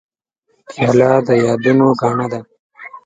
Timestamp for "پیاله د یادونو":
0.69-1.87